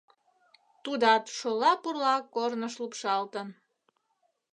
[0.83, 3.47] Тудат шола-пурла корныш лупшалтын.